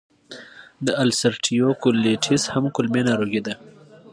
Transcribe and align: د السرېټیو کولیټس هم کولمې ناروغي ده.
د 0.85 0.87
السرېټیو 1.03 1.67
کولیټس 1.83 2.43
هم 2.53 2.65
کولمې 2.75 3.01
ناروغي 3.09 3.41
ده. 3.47 3.53